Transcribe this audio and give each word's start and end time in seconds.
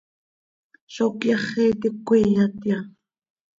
¿Zó 0.93 1.05
cyaxi 1.19 1.63
iti 1.71 1.89
cöquíyatya? 2.05 2.77